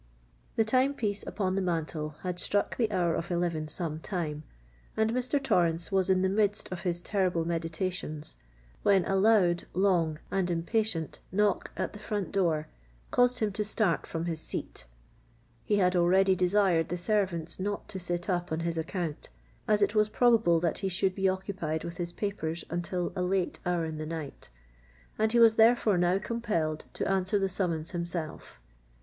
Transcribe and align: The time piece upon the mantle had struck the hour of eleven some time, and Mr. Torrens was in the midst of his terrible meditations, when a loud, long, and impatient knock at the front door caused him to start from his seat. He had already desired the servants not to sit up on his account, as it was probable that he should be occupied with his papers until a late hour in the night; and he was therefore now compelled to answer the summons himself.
The 0.55 0.65
time 0.65 0.95
piece 0.95 1.21
upon 1.27 1.53
the 1.53 1.61
mantle 1.61 2.15
had 2.23 2.39
struck 2.39 2.75
the 2.75 2.91
hour 2.91 3.13
of 3.13 3.29
eleven 3.29 3.67
some 3.67 3.99
time, 3.99 4.41
and 4.97 5.13
Mr. 5.13 5.37
Torrens 5.39 5.91
was 5.91 6.09
in 6.09 6.23
the 6.23 6.27
midst 6.27 6.71
of 6.71 6.81
his 6.81 7.01
terrible 7.01 7.45
meditations, 7.45 8.35
when 8.81 9.05
a 9.05 9.15
loud, 9.15 9.65
long, 9.75 10.17
and 10.31 10.49
impatient 10.49 11.19
knock 11.31 11.69
at 11.77 11.93
the 11.93 11.99
front 11.99 12.31
door 12.31 12.67
caused 13.11 13.37
him 13.37 13.51
to 13.51 13.63
start 13.63 14.07
from 14.07 14.25
his 14.25 14.41
seat. 14.41 14.87
He 15.65 15.75
had 15.75 15.95
already 15.95 16.35
desired 16.35 16.89
the 16.89 16.97
servants 16.97 17.59
not 17.59 17.87
to 17.89 17.99
sit 17.99 18.27
up 18.27 18.51
on 18.51 18.61
his 18.61 18.79
account, 18.79 19.29
as 19.67 19.83
it 19.83 19.93
was 19.93 20.09
probable 20.09 20.59
that 20.61 20.79
he 20.79 20.89
should 20.89 21.13
be 21.13 21.29
occupied 21.29 21.83
with 21.83 21.97
his 21.97 22.11
papers 22.11 22.65
until 22.71 23.13
a 23.15 23.21
late 23.21 23.59
hour 23.67 23.85
in 23.85 23.99
the 23.99 24.07
night; 24.07 24.49
and 25.19 25.31
he 25.31 25.37
was 25.37 25.57
therefore 25.57 25.99
now 25.99 26.17
compelled 26.17 26.85
to 26.93 27.07
answer 27.07 27.37
the 27.37 27.47
summons 27.47 27.91
himself. 27.91 28.59